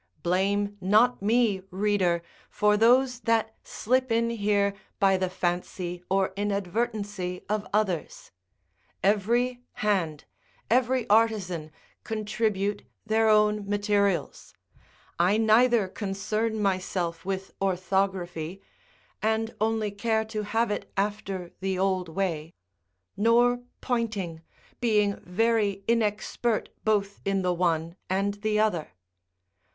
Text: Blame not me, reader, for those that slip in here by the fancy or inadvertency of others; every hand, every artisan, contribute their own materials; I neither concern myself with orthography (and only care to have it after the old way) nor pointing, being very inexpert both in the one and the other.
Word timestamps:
Blame 0.23 0.77
not 0.81 1.21
me, 1.21 1.61
reader, 1.69 2.23
for 2.49 2.75
those 2.75 3.19
that 3.19 3.55
slip 3.63 4.11
in 4.11 4.31
here 4.31 4.73
by 4.99 5.15
the 5.15 5.29
fancy 5.29 6.03
or 6.09 6.33
inadvertency 6.35 7.45
of 7.47 7.67
others; 7.71 8.31
every 9.03 9.61
hand, 9.73 10.25
every 10.71 11.07
artisan, 11.07 11.71
contribute 12.03 12.81
their 13.05 13.29
own 13.29 13.69
materials; 13.69 14.55
I 15.19 15.37
neither 15.37 15.87
concern 15.87 16.59
myself 16.59 17.23
with 17.23 17.53
orthography 17.61 18.59
(and 19.21 19.53
only 19.61 19.91
care 19.91 20.25
to 20.25 20.41
have 20.41 20.71
it 20.71 20.91
after 20.97 21.51
the 21.59 21.77
old 21.77 22.09
way) 22.09 22.55
nor 23.15 23.59
pointing, 23.81 24.41
being 24.79 25.21
very 25.23 25.83
inexpert 25.87 26.69
both 26.83 27.21
in 27.23 27.43
the 27.43 27.53
one 27.53 27.95
and 28.09 28.33
the 28.41 28.59
other. 28.59 28.93